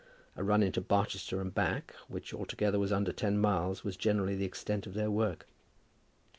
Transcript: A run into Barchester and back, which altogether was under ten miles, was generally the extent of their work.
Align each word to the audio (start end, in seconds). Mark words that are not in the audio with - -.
A 0.35 0.43
run 0.43 0.63
into 0.63 0.81
Barchester 0.81 1.39
and 1.41 1.53
back, 1.53 1.93
which 2.07 2.33
altogether 2.33 2.79
was 2.79 2.91
under 2.91 3.11
ten 3.13 3.37
miles, 3.37 3.83
was 3.83 3.95
generally 3.95 4.33
the 4.33 4.45
extent 4.45 4.87
of 4.87 4.95
their 4.95 5.11
work. 5.11 5.45